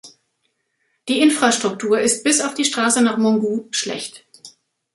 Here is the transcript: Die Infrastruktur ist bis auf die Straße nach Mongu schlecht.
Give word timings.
Die 1.09 1.21
Infrastruktur 1.21 1.99
ist 2.01 2.23
bis 2.23 2.41
auf 2.41 2.55
die 2.55 2.65
Straße 2.65 3.03
nach 3.03 3.19
Mongu 3.19 3.67
schlecht. 3.69 4.25